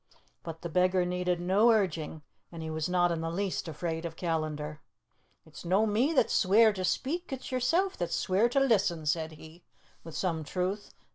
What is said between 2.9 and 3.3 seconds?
in the